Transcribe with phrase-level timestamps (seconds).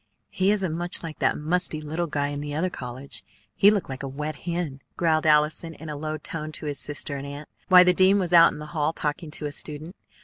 [0.31, 3.23] "He isn't much like that musty little guy in the other college.
[3.55, 7.17] He looked like a wet hen!" growled Allison in a low tone to his sister
[7.17, 9.95] and aunt, while the dean was out in the hall talking to a student.